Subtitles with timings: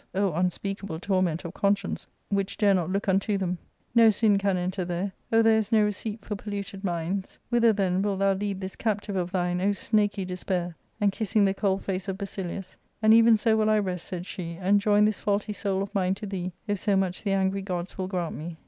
[0.15, 4.57] O unspeakable torment of conscience, which dare not look unto them i No sin can
[4.57, 8.33] enter there; oh, there is no receipt for polluted minds I Whither, then, wilt thou
[8.33, 12.77] lead this captive of thine, O snaky despair?" And kissing the cold face of Basilius,
[13.03, 16.15] "And even so will I rest,'' said she," and join this faulty soul of mine
[16.15, 18.57] to tiiee, if so much the angry gods will grant me."